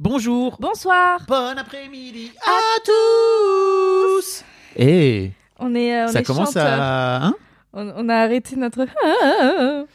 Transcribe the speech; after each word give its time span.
Bonjour 0.00 0.56
Bonsoir. 0.60 1.20
Bon 1.26 1.56
après-midi 1.58 2.30
à 2.46 2.80
tous 2.84 4.44
Et 4.76 5.32
On 5.58 5.74
est. 5.74 5.96
euh, 5.96 6.06
on 6.08 6.12
ça 6.12 6.20
est 6.20 6.22
commence 6.22 6.56
à... 6.56 7.24
hein 7.26 7.34
On, 7.72 7.88
on 7.96 8.08
a 8.08 8.14
arrêté 8.16 8.56
notre. 8.56 8.86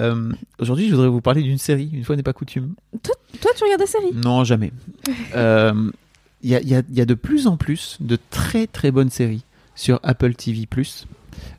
Euh, 0.00 0.32
Aujourd'hui, 0.58 0.88
je 0.88 0.94
voudrais 0.96 1.06
vous 1.08 1.20
parler 1.20 1.40
d'une 1.40 1.56
série, 1.56 1.88
une 1.92 2.02
fois 2.02 2.16
n'est 2.16 2.24
pas 2.24 2.32
coutume. 2.32 2.74
Toi, 3.04 3.14
tu 3.56 3.62
regardes 3.62 3.78
des 3.80 3.86
séries? 3.86 4.10
Non, 4.12 4.42
jamais. 4.42 4.72
Euh, 5.36 5.72
Il 6.42 6.50
y, 6.50 6.56
a, 6.56 6.60
il 6.60 6.68
y 6.68 6.74
a- 6.74 6.82
il 6.88 6.98
y 6.98 7.00
a 7.00 7.04
de 7.06 7.14
plus 7.14 7.46
en 7.46 7.56
plus 7.56 7.98
de 8.00 8.18
très 8.30 8.66
très 8.66 8.90
bonnes 8.90 9.10
séries 9.10 9.44
sur 9.76 10.00
Apple 10.02 10.34
TV+, 10.34 10.66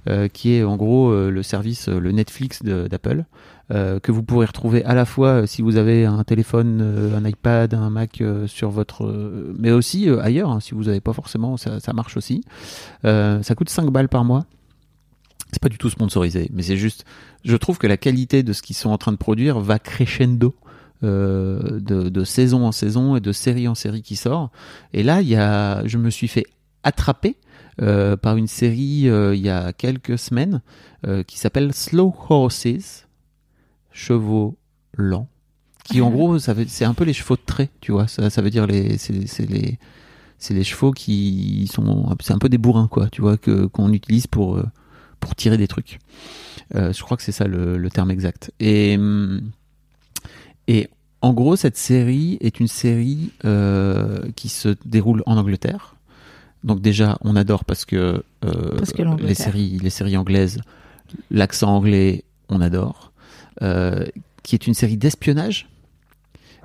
euh, 0.08 0.28
qui 0.28 0.54
est 0.54 0.64
en 0.64 0.76
gros 0.76 1.10
euh, 1.10 1.32
le 1.32 1.42
service, 1.42 1.90
euh, 1.90 2.00
le 2.00 2.12
Netflix 2.12 2.62
d'Apple, 2.64 3.26
que 3.68 4.12
vous 4.12 4.22
pourrez 4.22 4.46
retrouver 4.46 4.86
à 4.86 4.94
la 4.94 5.06
fois 5.06 5.48
si 5.48 5.64
vous 5.64 5.78
avez 5.78 6.06
un 6.06 6.24
téléphone, 6.24 7.14
un 7.16 7.28
iPad, 7.28 7.74
un 7.74 7.90
Mac 7.90 8.22
sur 8.46 8.70
votre... 8.70 9.12
mais 9.58 9.72
aussi 9.72 10.08
ailleurs, 10.22 10.52
hein, 10.52 10.60
si 10.60 10.76
vous 10.76 10.84
n'avez 10.84 11.02
pas 11.02 11.14
forcément, 11.14 11.58
ça, 11.58 11.94
marche 11.94 12.16
aussi. 12.16 12.44
Ça 13.04 13.56
coûte 13.58 13.70
5 13.70 13.90
balles 13.90 14.08
par 14.08 14.24
mois. 14.24 14.46
C'est 15.52 15.60
pas 15.60 15.70
du 15.70 15.80
tout 15.80 15.90
sponsorisé, 15.90 16.52
mais 16.54 16.62
c'est 16.62 16.78
juste... 16.78 17.06
Je 17.44 17.56
trouve 17.56 17.80
que 17.80 17.88
la 17.88 17.98
qualité 17.98 18.44
de 18.44 18.54
ce 18.54 18.62
qu'ils 18.62 18.76
sont 18.76 18.92
en 18.92 19.00
train 19.00 19.12
de 19.12 19.18
produire 19.18 19.60
va 19.60 19.80
crescendo 19.80 20.54
de, 21.02 22.24
saison 22.24 22.68
en 22.68 22.72
saison 22.72 23.16
et 23.16 23.20
de 23.20 23.32
série 23.32 23.68
en 23.68 23.74
série 23.74 24.04
qui 24.04 24.16
sort. 24.16 24.52
Et 24.94 25.02
là, 25.02 25.24
je 25.88 25.98
me 25.98 26.12
suis 26.12 26.28
fait 26.28 26.46
attraper 26.84 27.36
euh, 27.82 28.16
par 28.18 28.38
une 28.38 28.48
série 28.48 29.10
euh, 29.10 29.36
il 29.36 29.42
y 29.42 29.50
a 29.50 29.74
quelques 29.74 30.18
semaines 30.18 30.62
euh, 31.08 31.24
qui 31.24 31.38
s'appelle 31.38 31.74
Slow 31.74 32.14
Horses, 32.30 33.08
chevaux 33.92 34.58
lents, 34.98 35.28
qui 35.84 36.02
en 36.02 36.10
gros, 36.10 36.40
ça 36.40 36.54
veut- 36.54 36.66
c'est 36.68 36.86
un 36.86 36.94
peu 36.94 37.04
les 37.04 37.14
chevaux 37.14 37.36
de 37.36 37.42
trait, 37.46 37.70
tu 37.82 37.92
vois. 37.92 38.08
Ça, 38.08 38.30
ça 38.30 38.42
veut 38.42 38.50
dire 38.50 38.66
les, 38.68 38.98
c'est, 38.98 39.14
les, 39.48 39.78
c'est 40.40 40.54
les 40.54 40.64
chevaux 40.64 40.92
qui 40.92 41.70
sont, 41.72 42.16
c'est 42.22 42.34
un 42.34 42.40
peu 42.40 42.50
des 42.50 42.58
bourrins, 42.58 42.88
quoi, 42.88 43.10
tu 43.10 43.22
vois, 43.22 43.38
que 43.38 43.66
qu'on 43.68 43.92
utilise 43.94 44.28
pour 44.28 44.58
euh, 44.58 44.66
pour 45.20 45.36
tirer 45.36 45.58
des 45.58 45.68
trucs. 45.68 46.00
Euh, 46.76 46.94
je 46.94 47.02
crois 47.04 47.18
que 47.18 47.24
c'est 47.24 47.32
ça 47.32 47.46
le, 47.48 47.78
le 47.78 47.90
terme 47.90 48.12
exact. 48.12 48.52
Et 48.60 48.96
hum, 48.98 49.52
et 50.68 50.90
en 51.22 51.34
gros, 51.34 51.56
cette 51.56 51.78
série 51.78 52.38
est 52.42 52.60
une 52.60 52.68
série 52.68 53.32
euh, 53.46 54.20
qui 54.36 54.50
se 54.50 54.76
déroule 54.86 55.24
en 55.26 55.38
Angleterre. 55.38 55.95
Donc 56.66 56.82
déjà, 56.82 57.18
on 57.22 57.36
adore 57.38 57.64
parce 57.64 57.86
que, 57.86 57.96
euh, 58.44 58.78
Parce 58.78 58.92
que 58.92 59.04
l'Angleterre. 59.04 59.28
les 59.30 59.36
séries, 59.36 59.80
les 59.82 59.90
séries 59.90 60.18
anglaises, 60.18 60.60
l'accent 61.32 61.74
anglais, 61.76 62.26
on 62.50 62.60
adore. 62.60 63.12
Euh, 63.62 64.04
qui 64.44 64.56
est 64.56 64.68
une 64.68 64.74
série 64.74 64.98
d'espionnage. 64.98 65.70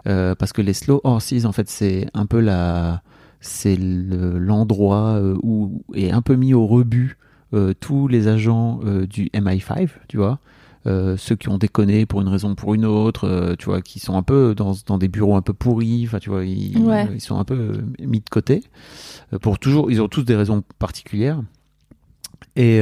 Euh, 0.09 0.35
parce 0.35 0.53
que 0.53 0.63
les 0.63 0.73
Slow 0.73 1.01
Horses, 1.05 1.45
en 1.45 1.53
fait, 1.53 1.69
c'est 1.69 2.07
un 2.15 2.25
peu 2.27 2.41
la, 2.41 3.03
c'est 3.41 3.77
le- 3.77 4.39
l'endroit 4.39 5.21
où 5.43 5.83
est 5.95 6.11
un 6.11 6.23
peu 6.23 6.35
mis 6.35 6.55
au 6.55 6.67
rebut 6.67 7.17
tous 7.81 8.07
les 8.09 8.27
agents 8.29 8.81
du 9.09 9.29
MI5, 9.35 9.89
tu 10.09 10.17
vois. 10.17 10.39
Euh, 10.87 11.17
ceux 11.19 11.37
qui 11.37 11.51
ont 11.51 11.59
déconné 11.59 12.07
pour 12.07 12.23
une 12.23 12.29
raison 12.29 12.53
ou 12.53 12.55
pour 12.55 12.73
une 12.73 12.87
autre, 12.87 13.29
euh, 13.29 13.55
tu 13.59 13.67
vois, 13.67 13.83
qui 13.83 14.01
sont 14.01 14.17
un 14.17 14.23
peu 14.23 14.55
dans, 14.55 14.73
dans 14.87 14.97
des 14.97 15.09
bureaux 15.09 15.37
un 15.37 15.43
peu 15.43 15.53
pourris, 15.53 16.05
enfin, 16.07 16.19
tu 16.21 16.31
vois, 16.31 16.45
ils, 16.45 16.79
Ouais. 16.79 17.07
ils 17.13 17.21
sont 17.21 17.39
un 17.39 17.45
peu 17.45 17.55
euh, 17.55 17.83
mis 18.07 18.21
de 18.21 18.29
côté. 18.31 18.63
Pour 19.43 19.59
toujours, 19.59 19.91
ils 19.91 20.01
ont 20.01 20.09
tous 20.09 20.23
des 20.23 20.37
raisons 20.37 20.63
particulières. 20.79 21.43
Et, 22.57 22.81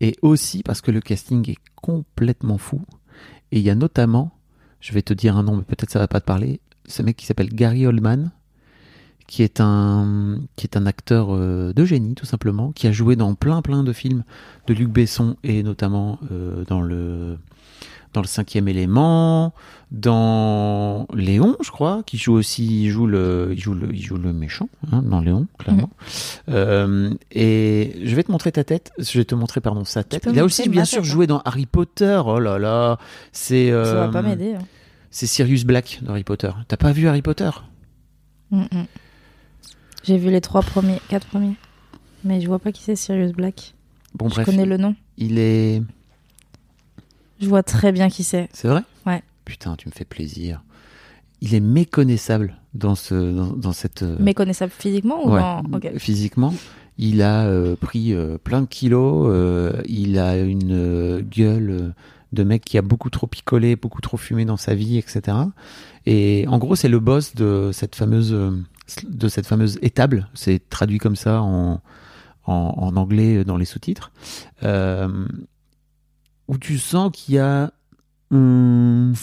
et 0.00 0.16
aussi 0.22 0.62
parce 0.62 0.80
que 0.82 0.90
le 0.90 1.00
casting 1.00 1.48
est 1.50 1.56
complètement 1.76 2.58
fou. 2.58 2.82
Et 3.50 3.58
il 3.58 3.64
y 3.64 3.70
a 3.70 3.74
notamment, 3.74 4.32
je 4.80 4.92
vais 4.92 5.02
te 5.02 5.14
dire 5.14 5.36
un 5.36 5.42
nom, 5.42 5.56
mais 5.56 5.62
peut-être 5.62 5.90
ça 5.90 5.98
va 5.98 6.08
pas 6.08 6.20
te 6.20 6.26
parler, 6.26 6.60
ce 6.86 7.02
mec 7.02 7.16
qui 7.16 7.24
s'appelle 7.26 7.48
Gary 7.48 7.86
Oldman, 7.86 8.30
qui 9.26 9.42
est 9.42 9.60
un, 9.60 10.38
qui 10.56 10.66
est 10.66 10.76
un 10.76 10.86
acteur 10.86 11.28
euh, 11.34 11.72
de 11.72 11.84
génie, 11.84 12.14
tout 12.14 12.26
simplement, 12.26 12.72
qui 12.72 12.86
a 12.86 12.92
joué 12.92 13.16
dans 13.16 13.34
plein 13.34 13.62
plein 13.62 13.82
de 13.82 13.92
films 13.92 14.22
de 14.66 14.74
Luc 14.74 14.88
Besson 14.90 15.36
et 15.44 15.62
notamment 15.62 16.18
euh, 16.30 16.64
dans 16.66 16.80
le 16.82 17.38
dans 18.12 18.20
le 18.20 18.28
cinquième 18.28 18.68
élément, 18.68 19.54
dans 19.90 21.08
Léon, 21.14 21.56
je 21.60 21.70
crois, 21.72 22.04
qui 22.06 22.16
joue 22.16 22.34
aussi, 22.34 22.84
il 22.84 22.90
joue 22.90 23.08
le, 23.08 23.48
il 23.52 23.58
joue 23.60 23.74
le, 23.74 23.92
il 23.92 24.00
joue 24.00 24.16
le 24.16 24.32
méchant 24.32 24.68
hein, 24.92 25.02
dans 25.02 25.20
Léon, 25.20 25.48
clairement. 25.58 25.90
Euh, 26.48 27.12
et 27.32 28.00
je 28.04 28.14
vais 28.14 28.22
te 28.22 28.30
montrer 28.30 28.52
ta 28.52 28.62
tête, 28.62 28.92
je 28.98 29.18
vais 29.18 29.24
te 29.24 29.34
montrer 29.34 29.60
pardon 29.60 29.84
sa 29.84 30.04
tête. 30.04 30.28
Il 30.30 30.38
a 30.38 30.44
aussi 30.44 30.68
bien 30.68 30.84
sûr 30.84 31.02
tête, 31.02 31.10
hein. 31.10 31.12
joué 31.12 31.26
dans 31.26 31.40
Harry 31.40 31.66
Potter. 31.66 32.20
Oh 32.24 32.38
là 32.38 32.60
là, 32.60 32.98
c'est 33.32 33.70
Ça 33.70 33.94
va 33.94 34.08
pas 34.08 34.22
m'aider. 34.22 34.54
hein. 34.54 34.64
c'est 35.10 35.26
Sirius 35.26 35.64
Black 35.64 35.98
dans 36.02 36.12
Harry 36.12 36.22
Potter. 36.24 36.50
T'as 36.68 36.76
pas 36.76 36.92
vu 36.92 37.08
Harry 37.08 37.22
Potter? 37.22 37.50
Mm, 38.52 38.60
mm. 38.60 38.84
J'ai 40.04 40.18
vu 40.18 40.30
les 40.30 40.40
trois 40.40 40.62
premiers, 40.62 41.00
quatre 41.08 41.26
premiers. 41.26 41.56
Mais 42.24 42.40
je 42.40 42.46
vois 42.46 42.58
pas 42.58 42.72
qui 42.72 42.82
c'est 42.82 42.96
Sirius 42.96 43.32
Black. 43.32 43.74
Bon 44.14 44.28
je 44.28 44.34
bref, 44.34 44.46
connais 44.46 44.64
le 44.66 44.76
nom. 44.76 44.94
il 45.18 45.38
est, 45.38 45.82
Je 47.40 47.48
vois 47.48 47.62
très 47.62 47.90
bien 47.92 48.08
qui 48.08 48.22
c'est. 48.24 48.48
c'est 48.52 48.68
vrai? 48.68 48.82
Ouais. 49.06 49.22
Putain, 49.44 49.74
tu 49.76 49.88
me 49.88 49.92
fais 49.92 50.04
plaisir. 50.04 50.62
Il 51.40 51.54
est 51.54 51.60
méconnaissable 51.60 52.56
dans 52.74 52.94
ce, 52.94 53.14
dans, 53.14 53.52
dans 53.52 53.72
cette. 53.72 54.02
euh, 54.02 54.16
Méconnaissable 54.18 54.72
physiquement 54.72 55.26
ou 55.26 55.32
Ouais, 55.34 55.98
physiquement. 55.98 56.54
Il 56.96 57.22
a 57.22 57.44
euh, 57.46 57.74
pris 57.76 58.12
euh, 58.14 58.38
plein 58.38 58.62
de 58.62 58.66
kilos, 58.66 59.26
euh, 59.28 59.82
il 59.86 60.18
a 60.18 60.38
une 60.38 61.20
gueule 61.20 61.92
de 62.34 62.44
mec 62.44 62.64
qui 62.64 62.76
a 62.78 62.82
beaucoup 62.82 63.10
trop 63.10 63.26
picolé, 63.26 63.76
beaucoup 63.76 64.00
trop 64.00 64.16
fumé 64.16 64.44
dans 64.44 64.56
sa 64.56 64.74
vie, 64.74 64.98
etc. 64.98 65.36
Et 66.06 66.44
en 66.48 66.58
gros, 66.58 66.76
c'est 66.76 66.88
le 66.88 67.00
boss 67.00 67.34
de 67.34 67.70
cette 67.72 67.94
fameuse, 67.96 68.32
euh, 68.32 68.50
de 69.08 69.28
cette 69.28 69.46
fameuse 69.46 69.78
étable. 69.82 70.28
C'est 70.34 70.68
traduit 70.68 70.98
comme 70.98 71.16
ça 71.16 71.40
en, 71.42 71.80
en, 72.46 72.74
en 72.76 72.96
anglais 72.96 73.44
dans 73.44 73.56
les 73.56 73.64
sous-titres. 73.64 74.12
Euh, 74.62 75.26
où 76.48 76.58
tu 76.58 76.78
sens 76.78 77.10
qu'il 77.12 77.36
y 77.36 77.38
a 77.38 77.72
hum, 78.30 79.14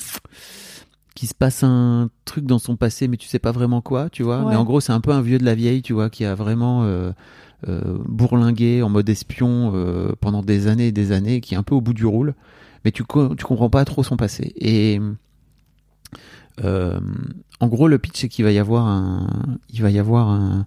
qui 1.15 1.27
se 1.27 1.35
passe 1.35 1.63
un 1.63 2.09
truc 2.25 2.45
dans 2.45 2.59
son 2.59 2.75
passé, 2.75 3.07
mais 3.07 3.17
tu 3.17 3.27
sais 3.27 3.39
pas 3.39 3.51
vraiment 3.51 3.81
quoi, 3.81 4.09
tu 4.09 4.23
vois. 4.23 4.39
Ouais. 4.39 4.49
Mais 4.49 4.55
en 4.55 4.63
gros, 4.63 4.81
c'est 4.81 4.93
un 4.93 5.01
peu 5.01 5.11
un 5.11 5.21
vieux 5.21 5.37
de 5.37 5.45
la 5.45 5.53
vieille, 5.53 5.83
tu 5.83 5.93
vois, 5.93 6.09
qui 6.09 6.25
a 6.25 6.33
vraiment 6.33 6.83
euh, 6.83 7.11
euh, 7.67 7.97
bourlingué 8.07 8.81
en 8.81 8.89
mode 8.89 9.07
espion 9.07 9.71
pendant 10.19 10.41
des 10.41 10.67
années 10.67 10.87
et 10.87 10.91
des 10.91 11.11
années, 11.11 11.41
qui 11.41 11.53
est 11.53 11.57
un 11.57 11.63
peu 11.63 11.75
au 11.75 11.81
bout 11.81 11.93
du 11.93 12.07
roule, 12.07 12.33
mais 12.83 12.91
tu, 12.91 13.03
co- 13.03 13.35
comprends 13.35 13.69
pas 13.69 13.85
trop 13.85 14.03
son 14.03 14.17
passé. 14.17 14.53
Et 14.55 14.99
euh, 16.63 16.99
en 17.59 17.67
gros, 17.67 17.87
le 17.87 17.97
pitch, 17.97 18.19
c'est 18.19 18.29
qu'il 18.29 18.45
va 18.45 18.51
y 18.51 18.59
avoir 18.59 18.87
un, 18.87 19.27
il 19.69 19.81
va 19.81 19.89
y 19.89 19.99
avoir 19.99 20.29
un, 20.29 20.65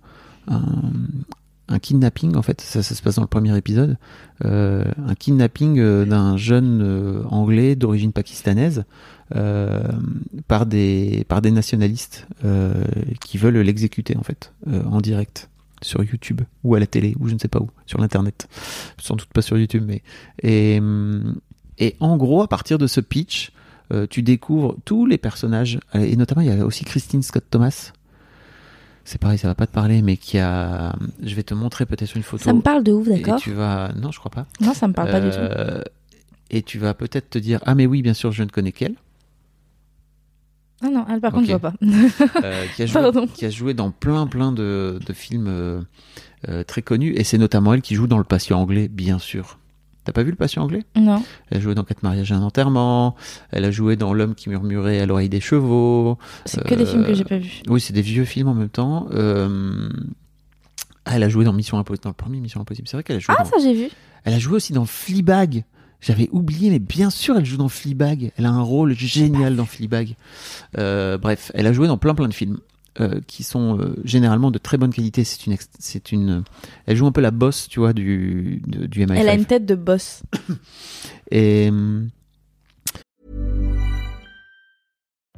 un, 0.48 1.78
kidnapping, 1.78 2.36
en 2.36 2.42
fait, 2.42 2.60
ça, 2.60 2.82
se 2.82 3.02
passe 3.02 3.16
dans 3.16 3.22
le 3.22 3.28
premier 3.28 3.56
épisode, 3.56 3.96
euh, 4.44 4.84
un 5.06 5.14
kidnapping 5.14 5.78
euh, 5.78 6.04
d'un 6.04 6.36
jeune 6.36 7.24
anglais 7.30 7.76
d'origine 7.76 8.12
pakistanaise 8.12 8.84
par 10.46 10.66
des 10.66 11.24
par 11.28 11.40
des 11.42 11.50
nationalistes 11.50 12.28
qui 13.20 13.38
veulent 13.38 13.56
l'exécuter 13.56 14.16
en 14.16 14.22
fait 14.22 14.52
en 14.70 15.00
direct 15.00 15.48
sur 15.82 16.04
YouTube 16.04 16.42
ou 16.62 16.74
à 16.74 16.78
la 16.78 16.86
télé 16.86 17.16
ou 17.18 17.26
je 17.28 17.34
ne 17.34 17.38
sais 17.38 17.48
pas 17.48 17.58
où 17.58 17.68
sur 17.86 18.00
l'internet. 18.00 18.48
Sans 18.98 19.16
doute 19.16 19.28
pas 19.32 19.42
sur 19.42 19.58
YouTube 19.58 19.84
mais 19.86 20.02
et 20.42 20.78
hum, 20.78 21.34
et 21.78 21.96
en 22.00 22.16
gros 22.16 22.42
à 22.42 22.48
partir 22.48 22.78
de 22.78 22.86
ce 22.86 23.00
pitch 23.00 23.52
euh, 23.92 24.06
tu 24.08 24.22
découvres 24.22 24.76
tous 24.84 25.06
les 25.06 25.18
personnages 25.18 25.78
euh, 25.94 26.00
et 26.00 26.16
notamment 26.16 26.40
il 26.42 26.48
y 26.48 26.50
a 26.60 26.64
aussi 26.64 26.84
Christine 26.84 27.22
Scott 27.22 27.44
Thomas 27.50 27.92
c'est 29.04 29.20
pareil 29.20 29.36
ça 29.38 29.48
va 29.48 29.54
pas 29.54 29.66
te 29.66 29.72
parler 29.72 30.00
mais 30.02 30.16
qui 30.16 30.38
a 30.38 30.94
je 31.22 31.34
vais 31.34 31.42
te 31.42 31.52
montrer 31.54 31.84
peut-être 31.84 32.16
une 32.16 32.22
photo 32.22 32.42
Ça 32.44 32.52
me 32.52 32.60
parle 32.62 32.82
de 32.82 32.92
ouf, 32.92 33.08
d'accord 33.08 33.38
tu 33.40 33.52
vas 33.52 33.92
non 33.96 34.10
je 34.10 34.18
crois 34.18 34.30
pas 34.30 34.46
Non, 34.60 34.72
ça 34.72 34.88
me 34.88 34.92
parle 34.94 35.10
pas 35.10 35.20
du 35.20 35.30
tout. 35.30 35.36
euh, 35.36 35.82
Et 36.50 36.62
tu 36.62 36.78
vas 36.78 36.94
peut-être 36.94 37.28
te 37.30 37.38
dire 37.38 37.60
Ah, 37.66 37.74
mais 37.74 37.86
oui, 37.86 38.00
bien 38.02 38.14
sûr, 38.14 38.30
je 38.32 38.42
ne 38.44 38.48
connais 38.48 38.72
qu'elle. 38.72 38.94
Ah 40.82 40.88
non, 40.90 41.04
elle, 41.08 41.20
par 41.20 41.32
contre, 41.32 41.44
ok. 41.44 41.50
je 41.50 41.56
vois 41.56 41.70
pas. 41.70 41.74
euh, 42.46 42.66
qui, 42.76 42.82
a 42.82 42.86
joué, 42.86 43.00
Pardon. 43.00 43.26
qui 43.26 43.44
a 43.46 43.50
joué 43.50 43.74
dans 43.74 43.90
plein, 43.90 44.26
plein 44.26 44.52
de, 44.52 44.98
de 45.04 45.12
films 45.12 45.84
très 46.66 46.82
connus. 46.82 47.12
Et 47.16 47.24
c'est 47.24 47.38
notamment 47.38 47.72
elle 47.74 47.82
qui 47.82 47.94
joue 47.94 48.06
dans 48.06 48.18
Le 48.18 48.24
Patient 48.24 48.60
anglais, 48.60 48.88
bien 48.88 49.18
sûr. 49.18 49.58
T'as 50.04 50.12
pas 50.12 50.22
vu 50.22 50.30
Le 50.30 50.36
Patient 50.36 50.62
anglais? 50.62 50.82
Non. 50.96 51.22
Elle 51.50 51.58
a 51.58 51.60
joué 51.60 51.74
dans 51.74 51.82
Quatre 51.84 52.02
mariages 52.02 52.30
et 52.30 52.34
un 52.34 52.42
enterrement. 52.42 53.14
Elle 53.50 53.64
a 53.64 53.70
joué 53.70 53.96
dans 53.96 54.12
L'homme 54.12 54.34
qui 54.34 54.48
murmurait 54.50 55.00
à 55.00 55.06
l'oreille 55.06 55.28
des 55.30 55.40
chevaux. 55.40 56.18
C'est 56.44 56.62
que 56.62 56.74
des 56.74 56.82
Euh, 56.82 56.86
films 56.86 57.06
que 57.06 57.14
j'ai 57.14 57.24
pas 57.24 57.38
vus. 57.38 57.62
Oui, 57.68 57.80
c'est 57.80 57.92
des 57.94 58.02
vieux 58.02 58.24
films 58.24 58.48
en 58.48 58.54
même 58.54 58.68
temps. 58.68 59.08
Euh, 59.12 59.88
Elle 61.06 61.22
a 61.22 61.28
joué 61.28 61.44
dans 61.44 61.52
Mission 61.52 61.78
Impossible, 61.78 62.02
dans 62.04 62.10
le 62.10 62.14
premier 62.14 62.40
Mission 62.40 62.60
Impossible. 62.60 62.86
C'est 62.88 62.96
vrai 62.96 63.02
qu'elle 63.04 63.16
a 63.16 63.20
joué 63.20 63.34
Ah, 63.38 63.42
dans... 63.44 63.48
ça, 63.50 63.56
j'ai 63.62 63.74
vu. 63.74 63.88
Elle 64.24 64.34
a 64.34 64.38
joué 64.38 64.56
aussi 64.56 64.72
dans 64.72 64.84
Fleabag. 64.86 65.64
J'avais 66.00 66.28
oublié, 66.32 66.68
mais 66.70 66.78
bien 66.80 67.08
sûr, 67.08 67.36
elle 67.38 67.46
joue 67.46 67.56
dans 67.56 67.68
Fleabag. 67.70 68.30
Elle 68.36 68.44
a 68.46 68.50
un 68.50 68.60
rôle 68.60 68.94
génial 68.94 69.56
dans 69.56 69.64
Fleabag. 69.64 70.16
Euh, 70.78 71.16
bref, 71.18 71.50
elle 71.54 71.66
a 71.66 71.72
joué 71.72 71.88
dans 71.88 71.96
plein 71.96 72.14
plein 72.14 72.28
de 72.28 72.34
films 72.34 72.58
euh, 73.00 73.20
qui 73.26 73.42
sont 73.42 73.78
euh, 73.78 73.94
généralement 74.04 74.50
de 74.50 74.58
très 74.58 74.76
bonne 74.76 74.92
qualité. 74.92 75.24
C'est 75.24 75.46
une, 75.46 75.56
c'est 75.78 76.12
une, 76.12 76.44
elle 76.86 76.96
joue 76.96 77.06
un 77.06 77.12
peu 77.12 77.20
la 77.20 77.30
boss, 77.30 77.68
tu 77.68 77.80
vois, 77.80 77.92
du 77.92 78.62
de- 78.66 78.86
du 78.86 79.04
MI5. 79.04 79.16
Elle 79.18 79.28
a 79.28 79.34
une 79.34 79.46
tête 79.46 79.66
de 79.66 79.74
boss. 79.74 80.22
Et 81.30 81.68
hum, 81.68 82.10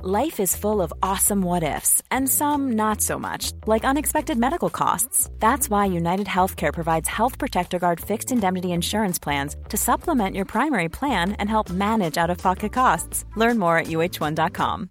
Life 0.04 0.38
is 0.38 0.54
full 0.54 0.82
of 0.82 0.92
awesome 1.02 1.42
what 1.42 1.62
ifs, 1.64 2.02
and 2.12 2.28
some 2.28 2.72
not 2.76 3.00
so 3.00 3.18
much, 3.18 3.50
like 3.66 3.82
unexpected 3.84 4.36
medical 4.38 4.68
costs. 4.68 5.28
That's 5.40 5.68
why 5.70 5.86
United 5.86 6.26
Healthcare 6.26 6.72
provides 6.72 7.08
Health 7.08 7.38
Protector 7.38 7.78
Guard 7.78 7.98
fixed 7.98 8.30
indemnity 8.30 8.72
insurance 8.72 9.18
plans 9.18 9.56
to 9.70 9.76
supplement 9.76 10.36
your 10.36 10.44
primary 10.44 10.88
plan 10.90 11.32
and 11.40 11.48
help 11.48 11.70
manage 11.70 12.18
out 12.18 12.30
of 12.30 12.36
pocket 12.38 12.72
costs. 12.72 13.24
Learn 13.36 13.58
more 13.58 13.78
at 13.78 13.86
uh1.com. 13.86 14.90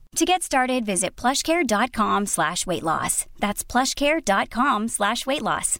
To 0.17 0.25
get 0.25 0.43
started, 0.43 0.85
visit 0.85 1.15
plushcare.com 1.15 2.25
slash 2.25 2.67
weight 2.67 2.83
loss. 2.83 3.25
That's 3.39 3.63
plushcare.com 3.63 4.89
slash 4.89 5.25
weight 5.25 5.41
loss. 5.41 5.79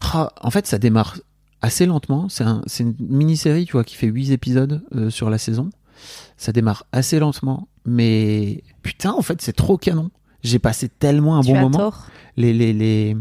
ah, 0.00 0.30
en 0.40 0.50
fait, 0.50 0.66
ça 0.66 0.78
démarre 0.78 1.18
assez 1.60 1.84
lentement. 1.84 2.30
C'est 2.30 2.44
un, 2.44 2.62
une 2.80 2.94
mini-série, 2.98 3.66
tu 3.66 3.72
vois, 3.72 3.84
qui 3.84 3.96
fait 3.96 4.06
8 4.06 4.30
épisodes 4.30 4.82
euh, 4.94 5.10
sur 5.10 5.28
la 5.28 5.36
saison. 5.36 5.68
Ça 6.38 6.52
démarre 6.52 6.86
assez 6.90 7.18
lentement, 7.18 7.68
mais 7.84 8.64
putain, 8.82 9.12
en 9.12 9.20
fait, 9.20 9.42
c'est 9.42 9.52
trop 9.52 9.76
canon. 9.76 10.10
J'ai 10.42 10.58
passé 10.58 10.88
tellement 10.88 11.36
un 11.36 11.42
tu 11.42 11.48
bon 11.52 11.56
as 11.58 11.60
moment. 11.60 11.78
tort. 11.78 12.06
les, 12.38 12.54
les, 12.54 12.72
les, 12.72 13.14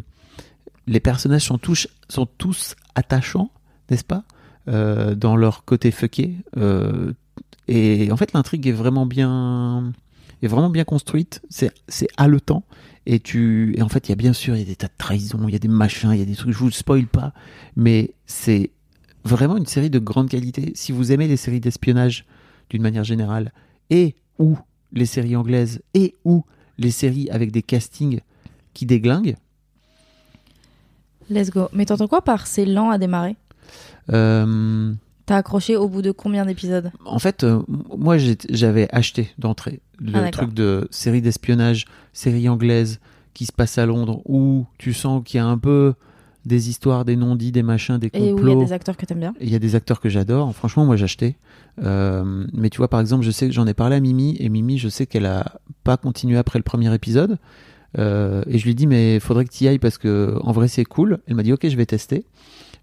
les 0.88 1.00
personnages 1.02 1.44
sont 1.44 1.58
tous, 1.58 1.90
sont 2.08 2.26
tous 2.38 2.76
attachants, 2.96 3.52
n'est-ce 3.90 4.06
pas 4.06 4.24
Euh, 4.70 5.16
Dans 5.16 5.36
leur 5.36 5.66
côté 5.66 5.92
fucké. 5.92 6.38
Euh, 6.56 7.12
et 7.70 8.12
en 8.12 8.18
fait, 8.18 8.34
l'intrigue 8.34 8.68
est 8.68 8.74
vraiment 8.74 9.06
bien, 9.06 9.94
est 10.42 10.48
vraiment 10.48 10.70
bien 10.70 10.84
construite. 10.84 11.42
C'est, 11.50 11.72
c'est 11.88 12.08
haletant. 12.18 12.64
Et 13.06 13.20
tu, 13.20 13.74
et 13.78 13.82
en 13.82 13.90
fait, 13.90 14.08
il 14.08 14.12
y 14.12 14.14
a 14.14 14.16
bien 14.16 14.34
sûr, 14.34 14.56
il 14.56 14.60
y 14.60 14.62
a 14.64 14.66
des 14.66 14.76
tas 14.76 14.88
de 14.88 14.94
trahisons, 14.98 15.48
il 15.48 15.54
y 15.54 15.56
a 15.56 15.60
des 15.60 15.68
machins, 15.68 16.12
il 16.12 16.20
y 16.20 16.22
a 16.22 16.26
des 16.26 16.36
trucs. 16.36 16.52
Je 16.52 16.58
vous 16.58 16.72
spoil 16.72 17.08
pas, 17.08 17.34
mais 17.76 18.14
c'est 18.26 18.72
vraiment 19.24 19.58
une 19.58 19.66
série 19.66 19.90
de 19.90 20.00
grande 20.00 20.30
qualité. 20.30 20.72
Si 20.76 20.92
vous 20.92 21.12
aimez 21.12 21.28
les 21.28 21.38
séries 21.38 21.60
d'espionnage 21.60 22.26
d'une 22.70 22.82
manière 22.82 23.04
générale, 23.04 23.54
et 23.90 24.16
ou 24.38 24.58
les 24.92 25.06
séries 25.06 25.36
anglaises, 25.36 25.82
et 25.94 26.16
ou 26.26 26.44
les 26.78 26.92
séries 26.92 27.30
avec 27.30 27.52
des 27.52 27.62
castings 27.62 28.20
qui 28.74 28.86
déglinguent, 28.86 29.36
Let's 31.30 31.52
go. 31.52 31.70
Mais 31.74 31.86
t'entends 31.86 32.08
quoi 32.08 32.24
par 32.24 32.48
c'est 32.48 32.66
lent 32.66 32.90
à 32.90 32.98
démarrer? 32.98 33.36
Euh, 34.12 34.92
T'as 35.30 35.38
accroché 35.38 35.76
au 35.76 35.88
bout 35.88 36.02
de 36.02 36.10
combien 36.10 36.44
d'épisodes? 36.44 36.92
En 37.06 37.20
fait, 37.20 37.44
euh, 37.44 37.62
moi 37.96 38.18
j'avais 38.18 38.88
acheté 38.92 39.30
d'entrée 39.38 39.80
le 40.00 40.12
Ah, 40.16 40.32
truc 40.32 40.56
de 40.56 40.88
série 40.90 41.22
d'espionnage, 41.22 41.86
série 42.14 42.50
anglaise 42.50 43.00
qui 43.36 43.46
se 43.46 43.52
passe 43.52 43.78
à 43.78 43.86
Londres, 43.86 44.24
où 44.26 44.66
tu 44.80 44.92
sens 44.92 45.22
qu'il 45.24 45.38
y 45.38 45.40
a 45.40 45.46
un 45.46 45.60
peu 45.60 45.94
des 46.48 46.70
histoires, 46.72 47.06
des 47.06 47.16
non-dits, 47.16 47.52
des 47.52 47.62
machins, 47.62 48.00
des 48.00 48.10
Et 48.14 48.20
où 48.20 48.24
il 48.24 48.26
y 48.26 48.30
a 48.30 48.34
complots. 48.34 48.64
des 48.66 48.74
acteurs 48.74 48.98
que 48.98 49.06
t'aimes 49.06 49.20
bien 49.20 49.36
Il 49.40 49.52
y 49.52 49.56
a 49.56 49.60
des 49.60 49.76
acteurs 49.76 50.00
que 50.00 50.10
j'adore. 50.10 50.56
Franchement, 50.56 50.84
moi 50.84 50.96
j'ai 50.96 51.04
acheté. 51.04 51.36
Euh, 51.84 52.48
mais 52.52 52.72
tu 52.72 52.80
vois, 52.80 52.88
par 52.88 53.00
exemple, 53.00 53.24
je 53.24 53.30
sais 53.30 53.46
que 53.46 53.54
j'en 53.54 53.68
ai 53.68 53.76
parlé 53.76 53.98
à 53.98 54.00
Mimi, 54.00 54.36
et 54.40 54.50
Mimi, 54.50 54.80
je 54.80 54.90
sais 54.90 55.06
qu'elle 55.06 55.28
a 55.28 55.60
pas 55.84 55.98
continué 55.98 56.40
après 56.40 56.58
le 56.58 56.64
premier 56.64 56.92
épisode. 56.92 57.38
Euh, 58.00 58.44
et 58.48 58.58
je 58.58 58.64
lui 58.64 58.72
ai 58.72 58.76
dit, 58.76 58.88
mais 58.88 59.20
faudrait 59.20 59.46
que 59.46 59.52
tu 59.52 59.64
y 59.66 59.68
ailles 59.68 59.78
parce 59.80 60.00
que 60.00 60.40
en 60.42 60.52
vrai 60.54 60.68
c'est 60.68 60.86
cool. 60.86 61.20
Elle 61.28 61.36
m'a 61.36 61.44
dit, 61.44 61.54
ok, 61.54 61.68
je 61.70 61.76
vais 61.78 61.86
tester. 61.86 62.26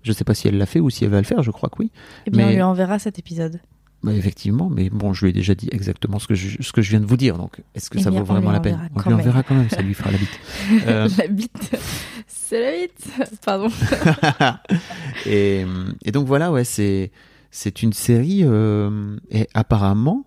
Je 0.06 0.12
sais 0.12 0.24
pas 0.24 0.34
si 0.34 0.46
elle 0.48 0.56
l'a 0.56 0.66
fait 0.66 0.80
ou 0.80 0.88
si 0.88 1.04
elle 1.04 1.10
va 1.10 1.18
le 1.18 1.24
faire, 1.24 1.42
je 1.42 1.50
crois 1.50 1.68
que 1.68 1.76
oui. 1.80 1.90
Eh 2.26 2.30
bien, 2.30 2.46
Mais- 2.46 2.52
on 2.52 2.54
lui 2.54 2.62
enverra 2.62 2.98
cet 2.98 3.18
épisode. 3.18 3.60
Bah, 4.02 4.12
effectivement, 4.12 4.68
mais 4.70 4.88
bon, 4.90 5.12
je 5.14 5.24
lui 5.24 5.30
ai 5.30 5.32
déjà 5.32 5.54
dit 5.54 5.68
exactement 5.72 6.18
ce 6.20 6.28
que 6.28 6.34
je, 6.34 6.62
ce 6.62 6.70
que 6.70 6.80
je 6.82 6.90
viens 6.90 7.00
de 7.00 7.06
vous 7.06 7.16
dire, 7.16 7.38
donc 7.38 7.62
est-ce 7.74 7.90
que 7.90 7.98
Eh 7.98 8.02
ça 8.02 8.10
bien, 8.10 8.20
vaut 8.20 8.26
vraiment 8.26 8.52
la 8.52 8.60
peine 8.60 8.78
On 8.94 9.00
lui 9.08 9.14
enverra 9.14 9.42
quand 9.42 9.54
même, 9.54 9.68
ça 9.70 9.82
lui 9.82 9.94
fera 9.94 10.12
la 10.12 10.18
bite. 10.18 10.38
Euh, 10.86 11.08
La 11.18 11.26
bite. 11.26 11.76
C'est 12.28 12.60
la 12.60 12.86
bite. 12.86 13.38
Pardon. 13.44 13.68
et, 15.26 15.64
et 16.04 16.12
donc 16.12 16.26
voilà, 16.26 16.52
ouais, 16.52 16.64
c'est 16.64 17.10
c'est 17.50 17.82
une 17.82 17.94
série 17.94 18.40
euh, 18.44 19.16
et 19.30 19.48
apparemment, 19.54 20.25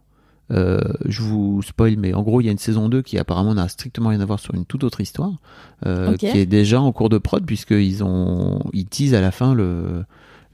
euh, 0.52 0.80
je 1.08 1.22
vous 1.22 1.62
spoil, 1.62 1.96
mais 1.98 2.14
en 2.14 2.24
gros, 2.24 2.42
il 2.42 2.46
y 2.46 2.50
a 2.50 2.52
une 2.52 2.58
saison 2.58 2.90
2 2.90 3.02
qui 3.02 3.18
apparemment 3.18 3.54
n'a 3.54 3.68
strictement 3.68 4.10
rien 4.10 4.20
à 4.22 4.26
voir 4.26 4.40
sur 4.40 4.56
une 4.56 4.66
toute 4.66 4.84
autre 4.84 5.00
histoire, 5.02 5.34
euh, 5.86 6.08
qui 6.32 6.38
est 6.40 6.46
déjà 6.46 6.82
en 6.82 6.92
cours 6.92 7.10
de 7.10 7.18
prod 7.20 7.46
puisqu'ils 7.46 8.04
ont 8.04 8.60
ils 8.74 8.86
teasent 8.86 9.14
à 9.14 9.22
la 9.22 9.32
fin 9.32 9.54
le 9.54 10.04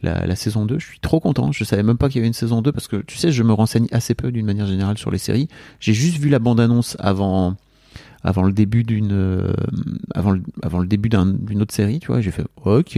la, 0.04 0.28
la 0.28 0.36
saison 0.36 0.66
2. 0.66 0.78
Je 0.80 0.86
suis 0.86 1.00
trop 1.00 1.20
content. 1.20 1.52
Je 1.52 1.64
savais 1.64 1.82
même 1.82 1.98
pas 1.98 2.10
qu'il 2.10 2.18
y 2.18 2.20
avait 2.20 2.28
une 2.28 2.34
saison 2.34 2.62
2 2.62 2.72
parce 2.72 2.88
que 2.88 2.98
tu 2.98 3.18
sais, 3.18 3.32
je 3.32 3.42
me 3.44 3.54
renseigne 3.54 3.88
assez 3.92 4.14
peu 4.14 4.32
d'une 4.32 4.46
manière 4.46 4.68
générale 4.68 4.98
sur 4.98 5.10
les 5.12 5.18
séries. 5.18 5.48
J'ai 5.80 5.94
juste 5.94 6.18
vu 6.18 6.30
la 6.30 6.40
bande-annonce 6.40 6.96
avant 7.00 7.56
avant 8.24 8.44
le 8.44 8.52
début 8.54 8.84
d'une 8.84 9.12
euh, 9.14 9.54
avant 10.14 10.32
le, 10.32 10.42
avant 10.62 10.80
le 10.80 10.88
début 10.88 11.10
d'un- 11.10 11.26
d'une 11.28 11.62
autre 11.62 11.74
série, 11.74 12.00
tu 12.00 12.08
vois, 12.08 12.22
j'ai 12.22 12.32
fait 12.32 12.44
OK, 12.66 12.98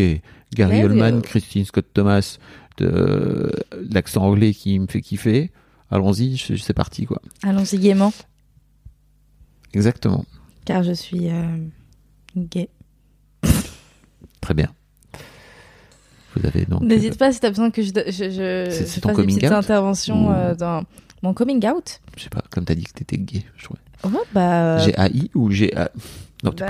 Gary 0.55 0.79
Oldman, 0.85 1.15
go. 1.15 1.21
Christine 1.21 1.65
Scott 1.65 1.85
Thomas, 1.93 2.37
de 2.77 3.51
l'accent 3.91 4.23
anglais 4.23 4.53
qui 4.53 4.79
me 4.79 4.87
fait 4.87 5.01
kiffer. 5.01 5.51
Allons-y, 5.91 6.37
c'est 6.37 6.73
parti 6.73 7.05
quoi. 7.05 7.21
Allons-y 7.43 7.77
gaiement, 7.79 8.11
Exactement. 9.73 10.25
car 10.65 10.83
je 10.83 10.91
suis 10.91 11.29
euh, 11.29 11.57
gay. 12.35 12.69
Très 14.41 14.53
bien. 14.53 14.67
Vous 16.35 16.45
avez 16.45 16.65
donc 16.65 16.81
N'hésite 16.83 17.13
euh, 17.13 17.17
pas 17.17 17.31
si 17.31 17.39
t'as 17.39 17.49
besoin 17.49 17.71
que 17.71 17.81
je, 17.81 17.89
je, 17.95 18.11
je, 18.11 18.67
C'est- 18.71 18.95
je 18.95 18.99
ton 18.99 19.09
fasse 19.09 19.17
des 19.17 19.23
coming 19.23 19.35
petites 19.37 19.49
out 19.51 19.57
interventions 19.57 20.29
Ou- 20.29 20.33
euh, 20.33 20.55
dans 20.55 20.83
mon 21.23 21.33
coming 21.33 21.65
out. 21.67 21.99
je 22.15 22.23
sais 22.23 22.29
pas, 22.29 22.43
comme 22.51 22.65
t'as 22.65 22.75
dit 22.75 22.83
que 22.83 22.91
t'étais 22.91 23.17
gay, 23.17 23.43
je 23.57 23.63
trouvais. 23.63 23.79
Ouais, 24.03 24.23
bah, 24.33 24.77
G-A-I 24.79 25.31
ou 25.33 25.49
G-A 25.51 25.89
Non, 26.43 26.51
Bah, 26.55 26.67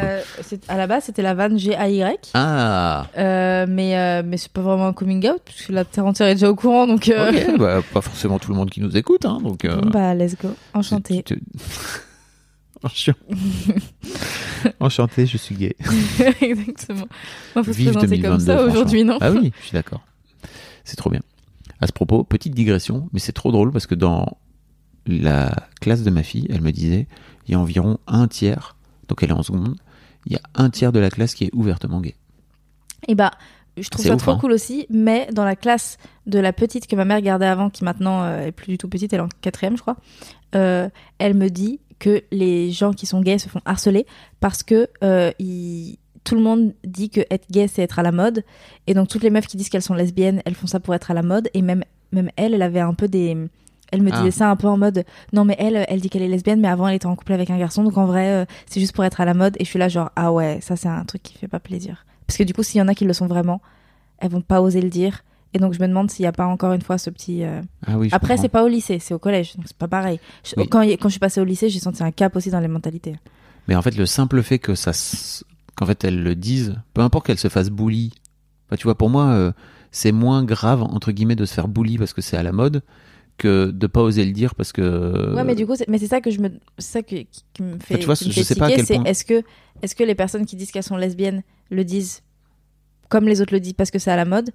à 0.70 0.78
la 0.78 0.88
base, 0.88 1.04
c'était 1.06 1.22
la 1.22 1.34
vanne 1.34 1.60
G-A-Y. 1.60 2.32
Ah 2.34 3.08
Euh, 3.18 3.66
mais 3.68 3.98
euh, 3.98 4.24
mais 4.26 4.38
c'est 4.38 4.52
pas 4.52 4.62
vraiment 4.62 4.88
un 4.88 4.94
coming 4.94 5.28
out, 5.30 5.42
puisque 5.44 5.70
la 5.70 5.84
terre 5.84 6.06
entière 6.06 6.30
est 6.30 6.36
déjà 6.36 6.50
au 6.50 6.56
courant, 6.56 6.88
donc. 6.88 7.10
euh, 7.10 7.58
bah, 7.58 7.82
pas 7.94 8.02
forcément 8.02 8.40
tout 8.40 8.50
le 8.52 8.58
monde 8.58 8.70
qui 8.70 8.80
nous 8.80 8.96
écoute, 8.96 9.26
hein, 9.26 9.40
donc. 9.44 9.66
euh, 9.66 9.82
bon, 9.82 9.90
bah, 9.90 10.16
let's 10.16 10.36
go. 10.42 10.50
Enchanté. 10.74 11.24
Enchanté, 14.80 15.26
je 15.26 15.38
suis 15.38 15.56
gay. 15.56 15.76
Exactement. 16.42 17.08
Moi, 17.56 17.64
faut 17.64 17.74
se 17.74 17.78
Vive 17.78 17.92
présenter 17.92 18.22
comme 18.22 18.38
2022, 18.38 18.46
ça 18.46 18.64
aujourd'hui, 18.64 19.04
non 19.04 19.18
Ah 19.20 19.32
oui, 19.32 19.52
je 19.60 19.66
suis 19.66 19.74
d'accord. 19.74 20.02
C'est 20.84 20.96
trop 20.96 21.10
bien. 21.10 21.22
À 21.82 21.88
ce 21.88 21.92
propos, 21.92 22.24
petite 22.24 22.54
digression, 22.56 23.10
mais 23.14 23.20
c'est 23.20 23.34
trop 23.34 23.52
drôle 23.52 23.72
parce 23.72 23.88
que 23.88 23.96
dans 23.96 24.38
la 25.06 25.52
classe 25.82 26.04
de 26.04 26.10
ma 26.10 26.24
fille, 26.24 26.48
elle 26.50 26.62
me 26.62 26.72
disait, 26.72 27.08
il 27.48 27.52
y 27.52 27.56
a 27.56 27.60
environ 27.60 27.98
un 28.08 28.28
tiers, 28.28 28.77
donc 29.08 29.24
elle 29.24 29.30
est 29.30 29.34
en 29.34 29.44
seconde, 29.44 29.76
il 30.26 30.34
y 30.34 30.36
a 30.36 30.42
un 30.56 30.70
tiers 30.70 30.92
de 30.92 31.00
la 31.00 31.10
classe 31.10 31.34
qui 31.36 31.46
est 31.46 31.52
ouvertement 31.54 32.02
gay. 32.02 32.16
Et 33.08 33.16
bah, 33.16 33.32
je 33.78 33.88
trouve 33.90 34.06
ça 34.06 34.16
ouf, 34.16 34.22
trop 34.22 34.32
hein. 34.32 34.38
cool 34.40 34.52
aussi, 34.52 34.88
mais 34.90 35.28
dans 35.32 35.46
la 35.46 35.56
classe 35.56 35.98
de 36.26 36.40
la 36.40 36.52
petite 36.54 36.88
que 36.88 36.96
ma 36.96 37.06
mère 37.06 37.22
gardait 37.22 37.46
avant, 37.46 37.70
qui 37.70 37.84
maintenant 37.84 38.24
euh, 38.24 38.48
est 38.48 38.52
plus 38.52 38.68
du 38.68 38.78
tout 38.78 38.90
petite, 38.90 39.14
elle 39.14 39.20
est 39.20 39.24
en 39.24 39.30
quatrième, 39.42 39.78
je 39.78 39.82
crois, 39.82 39.98
euh, 40.56 40.90
elle 41.20 41.36
me 41.36 41.50
dit 41.50 41.80
que 42.00 42.24
les 42.32 42.72
gens 42.72 42.94
qui 42.94 43.06
sont 43.06 43.22
gays 43.22 43.40
se 43.40 43.50
font 43.50 43.62
harceler 43.66 44.06
parce 44.40 44.64
que 44.64 44.88
euh, 45.04 45.32
ils- 45.40 45.98
tout 46.24 46.36
le 46.36 46.42
monde 46.42 46.74
dit 46.84 47.10
que 47.10 47.22
être 47.32 47.50
gay 47.50 47.68
c'est 47.70 47.82
être 47.84 48.00
à 48.00 48.04
la 48.04 48.12
mode, 48.12 48.44
et 48.86 48.94
donc 48.94 49.08
toutes 49.08 49.24
les 49.24 49.30
meufs 49.30 49.48
qui 49.48 49.56
disent 49.58 49.70
qu'elles 49.70 49.82
sont 49.82 49.94
lesbiennes, 49.94 50.42
elles 50.46 50.56
font 50.56 50.68
ça 50.68 50.80
pour 50.80 50.94
être 50.94 51.10
à 51.10 51.14
la 51.14 51.24
mode, 51.24 51.50
et 51.54 51.62
même 51.62 51.84
même 52.12 52.30
elle, 52.36 52.54
elle 52.54 52.62
avait 52.62 52.80
un 52.82 52.94
peu 52.94 53.08
des 53.08 53.38
elle 53.92 54.02
me 54.02 54.12
Ah. 54.12 54.18
disait 54.18 54.32
ça 54.32 54.50
un 54.50 54.56
peu 54.56 54.68
en 54.68 54.78
mode 54.78 55.06
non 55.34 55.46
mais 55.46 55.56
elle 55.60 55.86
elle 55.88 56.02
dit 56.02 56.10
qu'elle 56.10 56.22
est 56.22 56.28
lesbienne 56.28 56.60
mais 56.60 56.68
avant 56.68 56.88
elle 56.88 56.96
était 56.96 57.06
en 57.06 57.16
couple 57.16 57.34
avec 57.34 57.50
un 57.50 57.58
garçon. 57.58 57.84
Donc 57.84 57.98
en 57.98 58.06
vrai 58.06 58.28
euh, 58.30 58.46
c'est 58.66 58.80
juste 58.80 58.94
pour 58.94 59.04
être 59.06 59.22
à 59.22 59.26
la 59.26 59.34
mode. 59.34 59.56
Et 59.60 59.66
je 59.66 59.70
suis 59.70 59.80
là 59.80 59.88
genre 59.90 60.12
ah 60.16 60.32
ouais 60.32 60.60
ça 60.62 60.76
c'est 60.76 60.90
un 60.90 61.04
truc 61.06 61.24
qui 61.24 61.38
fait 61.38 61.48
pas 61.48 61.60
plaisir. 61.60 62.06
Parce 62.28 62.38
que 62.38 62.44
du 62.44 62.54
coup 62.54 62.64
s'il 62.64 62.80
y 62.80 62.82
en 62.82 62.88
a 62.88 62.94
qui 62.96 63.06
le 63.06 63.14
sont 63.14 63.28
vraiment 63.28 63.62
elles 64.20 64.32
vont 64.32 64.42
pas 64.42 64.62
oser 64.62 64.82
le 64.82 64.90
dire. 64.90 65.24
Et 65.54 65.60
donc 65.60 65.74
je 65.74 65.80
me 65.80 65.88
demande 65.88 66.12
s'il 66.12 66.24
y 66.24 66.28
a 66.28 66.32
pas 66.34 66.46
encore 66.46 66.74
une 66.74 66.82
fois 66.82 66.98
ce 66.98 67.10
petit 67.10 67.44
euh, 67.44 67.62
Ah 67.86 67.98
oui, 67.98 68.10
après 68.12 68.36
c'est 68.38 68.50
pas 68.50 68.64
au 68.64 68.68
lycée 68.68 69.00
c'est 69.00 69.14
au 69.14 69.20
collège. 69.20 69.56
Donc 69.56 69.66
c'est 69.68 69.78
pas 69.78 69.88
pareil. 69.88 70.20
Je- 70.44 70.54
Oui. 70.58 70.68
quand, 70.68 70.82
quand 70.82 71.08
je 71.08 71.14
suis 71.14 71.20
passée 71.20 71.40
au 71.40 71.46
lycée 71.46 71.70
j'ai 71.70 71.80
senti 71.80 72.04
un 72.04 72.12
cap 72.12 72.36
aussi 72.36 72.50
dans 72.52 72.60
les 72.60 72.68
mentalités. 72.68 73.16
Mais 73.70 73.76
en 73.76 73.82
fait, 73.82 73.98
le 73.98 74.06
simple 74.06 74.42
fait 74.44 74.60
que 74.60 74.76
ça, 74.76 74.92
s- 74.92 75.44
qu'en 75.76 75.86
fait, 75.86 76.06
elles 76.06 76.24
le 76.24 76.36
disent, 76.36 76.76
peu 76.94 77.02
importe 77.02 77.26
qu'elles 77.26 77.38
se 77.38 77.50
fassent 77.50 77.70
bully. 77.70 78.14
Bah, 78.72 78.78
tu 78.78 78.84
vois, 78.86 78.96
pour 78.96 79.10
moi, 79.10 79.26
euh, 79.32 79.52
c'est 79.92 80.14
moins 80.14 80.46
grave 80.46 80.84
entre 80.84 81.12
guillemets 81.12 81.36
de 81.36 81.44
se 81.46 81.54
faire 81.54 81.68
bully 81.68 81.98
parce 81.98 82.14
que 82.14 82.22
c'est 82.22 82.38
à 82.38 82.44
la 82.44 82.54
mode 82.54 82.82
que 83.38 83.70
de 83.72 83.88
pas 83.88 84.02
oser 84.02 84.26
le 84.26 84.32
dire 84.32 84.56
parce 84.56 84.72
que. 84.72 85.34
ouais 85.36 85.44
mais 85.44 85.56
du 85.56 85.66
coup 85.68 85.76
c'est- 85.76 85.88
mais 85.88 85.98
c'est 86.00 86.08
ça 86.08 86.22
que 86.22 86.32
je 86.32 86.40
me 86.40 86.50
ça 86.78 87.04
que, 87.04 87.16
qui, 87.54 87.64
me 87.64 87.78
fait, 87.80 88.00
tu 88.00 88.06
vois, 88.06 88.16
qui 88.16 88.26
me 88.28 88.32
je 88.32 88.40
fait 88.40 88.44
sais 88.44 88.56
pas 88.56 88.66
à 88.66 88.70
quel 88.72 88.86
c'est 88.86 88.96
point- 88.96 89.04
est-ce 89.06 89.24
que 89.26 89.44
est-ce 89.82 89.96
que 89.96 90.04
les 90.04 90.16
personnes 90.16 90.46
qui 90.46 90.56
disent 90.56 90.72
qu'elles 90.72 90.84
sont 90.84 90.98
lesbiennes 90.98 91.44
le 91.70 91.84
disent 91.86 92.24
comme 93.10 93.26
les 93.28 93.42
autres 93.42 93.54
le 93.54 93.60
disent 93.60 93.74
parce 93.74 93.92
que 93.92 94.00
c'est 94.00 94.12
à 94.12 94.16
la 94.16 94.26
mode 94.26 94.50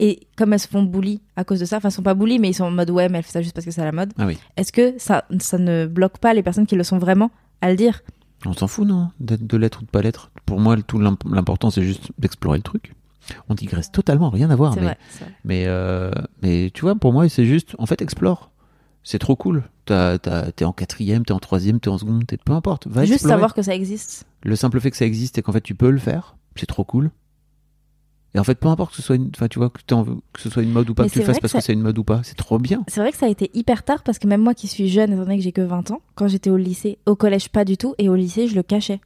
et 0.00 0.26
comme 0.36 0.52
elles 0.52 0.58
se 0.60 0.66
font 0.68 0.82
bully 0.82 1.20
à 1.36 1.44
cause 1.44 1.60
de 1.60 1.64
ça 1.64 1.76
enfin 1.76 1.88
elles 1.88 1.94
sont 1.94 2.02
pas 2.02 2.14
bully 2.14 2.38
mais 2.40 2.50
ils 2.50 2.54
sont 2.54 2.64
en 2.64 2.70
mode 2.70 2.90
ouais 2.90 3.08
mais 3.08 3.18
elle 3.18 3.24
fait 3.24 3.30
ça 3.32 3.42
juste 3.42 3.54
parce 3.54 3.64
que 3.64 3.70
c'est 3.70 3.80
à 3.82 3.84
la 3.84 3.92
mode 3.92 4.12
Ah 4.18 4.26
oui. 4.26 4.36
est-ce 4.56 4.72
que 4.72 4.94
ça 4.98 5.24
ça 5.38 5.58
ne 5.58 5.86
bloque 5.86 6.18
pas 6.18 6.34
les 6.34 6.42
personnes 6.42 6.66
qui 6.66 6.74
le 6.76 6.82
sont 6.82 6.98
vraiment 6.98 7.30
à 7.60 7.70
le 7.70 7.76
dire? 7.76 8.02
On 8.46 8.52
s'en 8.52 8.66
fout, 8.66 8.86
non? 8.86 9.08
D'être 9.20 9.46
de 9.46 9.56
l'être 9.56 9.80
ou 9.80 9.84
de 9.86 9.90
pas 9.90 10.02
l'être. 10.02 10.30
Pour 10.44 10.60
moi, 10.60 10.76
tout 10.82 10.98
l'imp- 10.98 11.22
l'important, 11.30 11.70
c'est 11.70 11.82
juste 11.82 12.10
d'explorer 12.18 12.58
le 12.58 12.62
truc. 12.62 12.92
On 13.48 13.54
digresse 13.54 13.90
totalement, 13.92 14.30
rien 14.30 14.50
à 14.50 14.56
voir. 14.56 14.74
mais, 14.76 14.82
vrai, 14.82 14.98
mais, 15.44 15.64
euh, 15.66 16.10
mais 16.42 16.70
tu 16.72 16.82
vois, 16.82 16.94
pour 16.94 17.12
moi, 17.12 17.28
c'est 17.28 17.46
juste, 17.46 17.74
en 17.78 17.86
fait, 17.86 18.00
explore. 18.02 18.50
C'est 19.02 19.18
trop 19.18 19.36
cool. 19.36 19.64
T'es 19.86 20.64
en 20.64 20.72
quatrième, 20.72 21.24
t'es 21.26 21.32
en 21.34 21.38
troisième, 21.38 21.78
t'es 21.78 21.90
en 21.90 21.98
seconde, 21.98 22.26
t'es 22.26 22.38
peu 22.38 22.52
importe. 22.52 22.86
Va 22.86 23.02
juste 23.02 23.14
explorer. 23.16 23.34
savoir 23.34 23.54
que 23.54 23.60
ça 23.62 23.74
existe 23.74 24.24
Le 24.42 24.56
simple 24.56 24.80
fait 24.80 24.90
que 24.90 24.96
ça 24.96 25.04
existe 25.04 25.36
et 25.36 25.42
qu'en 25.42 25.52
fait 25.52 25.60
tu 25.60 25.74
peux 25.74 25.90
le 25.90 25.98
faire, 25.98 26.36
c'est 26.56 26.64
trop 26.66 26.84
cool. 26.84 27.10
Et 28.34 28.38
en 28.40 28.44
fait, 28.44 28.56
peu 28.58 28.66
importe 28.68 28.90
que 28.90 28.96
ce 28.96 29.02
soit 29.02 29.14
une, 29.16 29.30
enfin, 29.34 29.46
tu 29.46 29.58
vois, 29.60 29.68
que, 29.70 29.78
que 29.86 30.40
ce 30.40 30.50
soit 30.50 30.62
une 30.62 30.72
mode 30.72 30.88
ou 30.90 30.94
pas, 30.94 31.04
Mais 31.04 31.08
que 31.08 31.12
tu 31.12 31.18
le 31.20 31.24
fasses 31.26 31.36
que 31.36 31.42
parce 31.42 31.52
ça- 31.52 31.58
que 31.58 31.64
c'est 31.64 31.72
une 31.74 31.82
mode 31.82 31.98
ou 31.98 32.02
pas, 32.02 32.22
c'est 32.24 32.34
trop 32.36 32.58
bien. 32.58 32.82
c'est 32.88 33.00
vrai 33.00 33.12
que 33.12 33.18
ça 33.18 33.26
a 33.26 33.28
été 33.28 33.50
hyper 33.54 33.84
tard 33.84 34.02
parce 34.02 34.18
que 34.18 34.26
même 34.26 34.40
moi 34.40 34.54
qui 34.54 34.66
suis 34.68 34.88
jeune 34.88 35.12
étant 35.12 35.22
donné 35.22 35.36
que 35.36 35.42
j'ai 35.44 35.52
que 35.52 35.60
20 35.60 35.90
ans 35.92 36.00
quand 36.16 36.26
j'étais 36.26 36.50
au 36.50 36.56
lycée 36.56 36.98
au 37.06 37.14
collège 37.14 37.48
pas 37.50 37.64
du 37.66 37.76
tout 37.76 37.94
et 37.98 38.08
au 38.08 38.14
lycée 38.16 38.48
je 38.48 38.54
le 38.56 38.62
cachais 38.64 39.00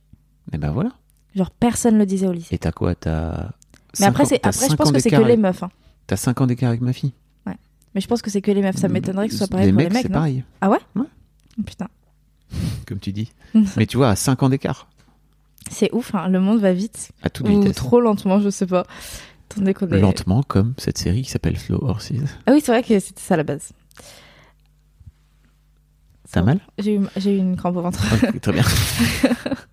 Et 0.53 0.59
ben 0.59 0.71
voilà. 0.71 0.93
genre 1.35 1.51
personne 1.51 1.99
le 1.99 2.07
disait 2.07 2.27
au 2.29 2.33
lycée 2.33 2.55
Et 2.55 2.59
t'as 2.59 2.73
quoi? 2.73 2.95
T'as. 2.95 3.51
Mais 4.00 4.07
après 4.07 4.25
c'est 4.25 4.40
après 4.47 4.68
je 4.68 4.75
pense 4.76 4.92
que 4.92 4.99
c'est 5.00 5.11
que 5.11 5.16
les 5.23 5.37
meufs 5.37 5.62
hein. 5.62 5.71
T'as 6.07 6.16
5 6.16 6.40
ans 6.40 6.47
d'écart 6.47 6.71
avec 6.71 6.80
ma 6.80 6.92
fille. 6.92 7.12
Mais 7.95 8.02
je 8.02 8.07
pense 8.07 8.21
que 8.23 8.30
c'est 8.30 8.42
que 8.42 8.50
les 8.50 8.61
meufs. 8.62 8.76
Ça 8.76 8.88
m'étonnerait 8.88 9.26
que 9.28 9.33
ce 9.33 9.38
soit 9.38 9.49
pareil 9.49 9.66
les 9.66 9.73
pour 9.73 9.78
mecs, 9.78 9.88
les 9.88 9.95
mecs, 9.95 10.02
c'est 10.02 10.12
pareil, 10.12 10.45
Ah 10.61 10.68
ouais 10.71 10.78
Ouais. 10.95 11.07
Oh, 11.59 11.62
Putain. 11.64 11.88
comme 12.87 12.99
tu 12.99 13.12
dis. 13.12 13.33
Mais 13.76 13.87
tu 13.87 13.97
vois, 13.97 14.11
à 14.11 14.16
5 14.16 14.42
ans 14.42 14.49
d'écart, 14.50 14.88
C'est 15.71 15.92
ouf, 15.95 16.14
hein. 16.14 16.28
le 16.28 16.38
monde 16.38 16.61
va 16.61 16.73
vite. 16.75 17.11
à 17.23 17.30
toute 17.30 17.49
Ou 17.49 17.61
vitesse. 17.61 17.76
trop 17.76 18.00
lentement, 18.00 18.40
je 18.40 18.50
sais 18.50 18.66
pas. 18.66 18.85
Attendez 19.50 19.73
qu'on 19.75 19.88
est... 19.88 19.99
Lentement, 20.00 20.42
comme 20.42 20.75
cette 20.76 20.99
série 20.99 21.23
qui 21.23 21.30
s'appelle 21.30 21.59
Slow 21.59 21.78
Horses. 21.83 22.12
Ah 22.47 22.52
oui, 22.52 22.61
c'est 22.62 22.73
vrai 22.73 22.83
que 22.83 23.00
c'était 23.00 23.23
ça 23.23 23.35
à 23.35 23.37
la 23.38 23.42
base. 23.45 23.73
T'as 26.30 26.42
mal 26.42 26.61
J'ai 26.78 26.95
eu, 26.97 27.00
eu 27.25 27.37
une 27.38 27.57
crampe 27.57 27.76
au 27.76 27.80
ventre. 27.83 28.00
Très 28.40 28.52
bien. 28.52 28.62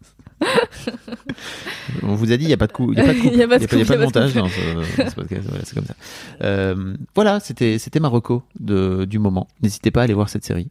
On 2.03 2.15
vous 2.15 2.31
a 2.31 2.37
dit, 2.37 2.45
il 2.45 2.47
n'y 2.47 2.53
a 2.53 2.57
pas 2.57 2.67
de 2.67 2.71
coup, 2.73 2.91
il 2.93 2.99
a 2.99 3.03
pas 3.05 3.13
de, 3.13 3.19
coupe, 3.21 3.31
Il 3.33 3.39
y 3.39 3.43
a 3.43 3.47
pas 3.47 3.57
de 3.59 3.63
il 3.63 3.65
y 3.65 3.67
coupe, 3.67 3.69
pas 3.69 3.75
de 3.77 3.79
il 3.79 3.79
y 3.79 3.83
a 3.83 3.85
pas 3.85 3.97
de 3.97 4.03
montage 4.03 4.33
dans 4.33 4.47
ce, 4.47 5.15
podcast. 5.15 5.43
Voilà, 5.47 5.63
c'est 5.65 5.75
comme 5.75 5.85
ça. 5.85 5.95
Euh, 6.43 6.95
voilà, 7.13 7.39
c'était, 7.39 7.77
c'était 7.79 7.99
ma 7.99 8.07
reco 8.07 8.43
de, 8.59 9.05
du 9.05 9.19
moment. 9.19 9.47
N'hésitez 9.61 9.91
pas 9.91 10.01
à 10.01 10.03
aller 10.03 10.13
voir 10.13 10.29
cette 10.29 10.45
série. 10.45 10.69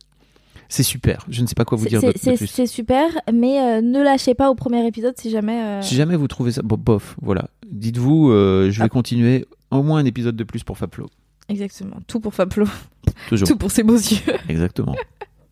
C'est 0.69 0.83
super. 0.83 1.25
Je 1.29 1.43
ne 1.43 1.47
sais 1.47 1.55
pas 1.55 1.65
quoi 1.65 1.77
vous 1.79 1.87
dire 1.87 2.01
de, 2.01 2.13
C'est 2.17 2.33
de 2.33 2.37
plus. 2.37 2.47
c'est 2.47 2.67
super, 2.67 3.07
mais 3.33 3.61
euh, 3.61 3.81
ne 3.83 4.03
lâchez 4.03 4.35
pas 4.35 4.51
au 4.51 4.55
premier 4.55 4.87
épisode 4.87 5.15
si 5.19 5.31
jamais. 5.31 5.63
euh, 5.63 5.83
Si 5.83 5.95
jamais 5.95 6.17
vous 6.17 6.27
trouvez 6.29 6.53
ça, 6.53 6.63
bon, 6.63 6.77
bof, 6.79 7.17
voilà. 7.21 7.49
Dites-vous, 7.71 8.31
je 8.33 8.71
vais 8.79 8.85
Ah. 8.85 8.89
continuer 8.89 9.47
au 9.71 9.83
moins 9.83 9.99
un 10.01 10.05
épisode 10.05 10.37
de 10.37 10.45
plus 10.45 10.65
pour 10.65 10.79
Fablo. 10.79 11.09
Exactement. 11.49 11.97
Tout 12.07 12.21
pour 12.21 12.33
Fablo. 12.35 12.67
Toujours. 13.29 13.47
Tout 13.47 13.57
pour 13.57 13.71
ses 13.71 13.83
beaux 13.83 13.97
yeux. 13.97 14.19
Exactement. 14.49 14.97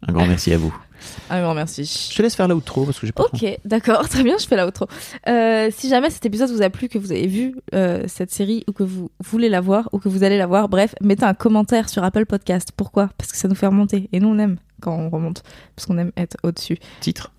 Un 0.08 0.12
grand 0.12 0.26
merci 0.26 0.52
à 0.52 0.58
vous. 0.58 0.74
Un 1.30 1.42
grand 1.42 1.54
merci. 1.54 2.08
Je 2.10 2.16
te 2.16 2.22
laisse 2.22 2.34
faire 2.34 2.48
l'outro 2.48 2.84
parce 2.84 2.98
que 2.98 3.06
j'ai 3.06 3.12
pas. 3.12 3.24
Ok, 3.24 3.44
d'accord, 3.64 4.08
très 4.08 4.22
bien, 4.22 4.36
je 4.38 4.46
fais 4.46 4.56
la 4.56 4.66
outro. 4.66 4.86
Euh, 5.28 5.70
si 5.74 5.88
jamais 5.88 6.10
cet 6.10 6.26
épisode 6.26 6.50
vous 6.50 6.62
a 6.62 6.70
plu, 6.70 6.88
que 6.88 6.98
vous 6.98 7.12
avez 7.12 7.26
vu 7.26 7.54
euh, 7.74 8.04
cette 8.06 8.30
série 8.30 8.64
ou 8.68 8.72
que 8.72 8.82
vous 8.82 9.10
voulez 9.20 9.48
la 9.48 9.60
voir 9.60 9.88
ou 9.92 9.98
que 9.98 10.08
vous 10.08 10.22
allez 10.24 10.38
la 10.38 10.46
voir, 10.46 10.68
bref, 10.68 10.94
mettez 11.00 11.24
un 11.24 11.34
commentaire 11.34 11.88
sur 11.88 12.04
Apple 12.04 12.26
Podcast. 12.26 12.72
Pourquoi? 12.76 13.10
Parce 13.18 13.32
que 13.32 13.38
ça 13.38 13.48
nous 13.48 13.54
fait 13.54 13.66
remonter. 13.66 14.08
Et 14.12 14.20
nous, 14.20 14.28
on 14.28 14.38
aime 14.38 14.56
quand 14.80 14.96
on 14.96 15.10
remonte, 15.10 15.42
parce 15.76 15.86
qu'on 15.86 15.98
aime 15.98 16.12
être 16.16 16.36
au-dessus. 16.42 16.78
Titre. 17.00 17.32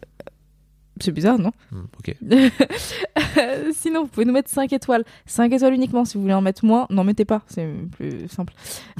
C'est 1.01 1.11
bizarre, 1.11 1.39
non? 1.39 1.51
Hmm, 1.71 1.83
ok. 1.99 2.15
Sinon, 3.83 4.03
vous 4.03 4.07
pouvez 4.07 4.25
nous 4.25 4.31
mettre 4.31 4.49
5 4.49 4.71
étoiles. 4.71 5.03
5 5.25 5.51
étoiles 5.51 5.73
uniquement. 5.73 6.05
Si 6.05 6.15
vous 6.15 6.21
voulez 6.21 6.33
en 6.33 6.39
mettre 6.41 6.63
moins, 6.63 6.87
n'en 6.89 7.03
mettez 7.03 7.25
pas. 7.25 7.41
C'est 7.47 7.67
plus 7.97 8.29
simple. 8.29 8.53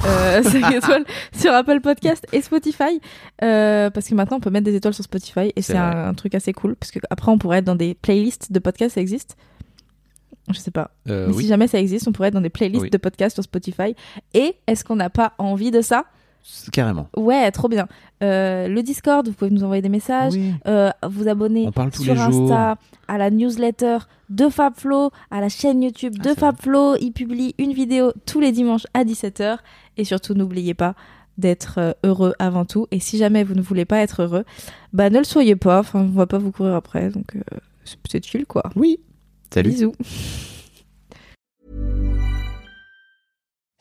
Euh, 0.06 0.44
5 0.44 0.74
étoiles 0.76 1.06
sur 1.34 1.54
Apple 1.54 1.80
Podcast 1.80 2.28
et 2.34 2.42
Spotify. 2.42 3.00
Euh, 3.44 3.90
parce 3.90 4.10
que 4.10 4.14
maintenant, 4.14 4.38
on 4.38 4.40
peut 4.42 4.50
mettre 4.50 4.66
des 4.66 4.76
étoiles 4.76 4.94
sur 4.94 5.06
Spotify. 5.06 5.54
Et 5.56 5.62
C'est 5.62 5.78
un, 5.78 6.08
un 6.10 6.14
truc 6.14 6.36
assez 6.36 6.52
cool. 6.52 6.76
Parce 6.76 6.92
que 6.92 7.00
après, 7.10 7.32
on 7.32 7.38
pourrait 7.38 7.60
être 7.60 7.66
dans 7.66 7.76
des 7.78 7.94
playlists 7.94 8.52
de 8.52 8.60
podcasts. 8.60 8.96
Ça 8.96 9.02
existe? 9.02 9.38
Je 10.52 10.60
sais 10.60 10.72
pas. 10.72 10.92
Euh, 11.10 11.28
Mais 11.30 11.34
oui. 11.36 11.44
si 11.44 11.48
jamais 11.50 11.68
ça 11.70 11.80
existe, 11.80 12.06
on 12.08 12.12
pourrait 12.12 12.28
être 12.28 12.34
dans 12.34 12.42
des 12.42 12.50
playlists 12.50 12.84
Oui. 12.84 12.90
de 12.90 12.98
podcasts 12.98 13.36
sur 13.38 13.44
Spotify. 13.44 13.96
Et 14.34 14.56
est-ce 14.68 14.84
qu'on 14.84 14.98
n'a 14.98 15.10
pas 15.10 15.32
envie 15.38 15.72
de 15.72 15.80
ça? 15.82 16.04
Carrément. 16.72 17.08
Ouais, 17.16 17.50
trop 17.52 17.68
bien. 17.70 17.88
Euh, 18.22 18.68
le 18.68 18.84
Discord, 18.84 19.26
vous 19.28 19.34
pouvez 19.34 19.50
nous 19.52 19.64
envoyer 19.64 19.82
des 19.82 19.90
messages 19.90 20.34
Oui. 20.34 20.54
euh, 20.68 20.90
vous 21.08 21.28
abonner 21.28 21.66
On 21.68 21.72
parle 21.72 21.92
tous 21.92 22.04
sur 22.04 22.14
les 22.14 22.20
jours. 22.20 22.52
Insta, 22.52 22.76
à 23.08 23.18
la 23.18 23.30
newsletter 23.30 24.00
de 24.30 24.50
FabFlow, 24.50 25.12
à 25.32 25.40
la 25.42 25.50
chaîne 25.50 25.82
YouTube 25.84 26.14
Ah, 26.20 26.24
de 26.24 26.30
vrai. 26.30 26.36
FabFlow. 26.40 26.96
Il 26.98 27.12
publie 27.12 27.56
une 27.58 27.74
vidéo 27.74 28.12
tous 28.26 28.40
les 28.40 28.52
dimanches 28.52 28.86
à 28.94 29.04
17h. 29.06 29.58
Et 29.98 30.04
surtout, 30.04 30.34
n'oubliez 30.34 30.74
pas 30.74 30.96
d'être 31.38 31.76
euh, 31.80 31.92
heureux 32.04 32.34
avant 32.40 32.66
tout. 32.66 32.88
Et 32.92 33.00
si 33.00 33.18
jamais 33.18 33.44
vous 33.44 33.56
ne 33.56 33.62
voulez 33.62 33.86
pas 33.86 34.00
être 34.00 34.22
heureux, 34.24 34.44
bah 34.92 35.10
ne 35.10 35.18
le 35.20 35.24
soyez 35.24 35.56
pas. 35.56 35.80
Enfin, 35.80 36.02
on 36.02 36.08
va 36.08 36.28
pas 36.28 36.38
vous 36.40 36.52
courir 36.52 36.76
après. 36.76 37.10
Donc, 37.10 37.36
euh, 37.36 37.42
c'est 37.86 37.98
peut-être 38.00 38.26
chill, 38.26 38.46
quoi. 38.46 38.64
Oui. 38.76 39.00
Salut. 39.54 39.70
Bisous. 39.70 39.94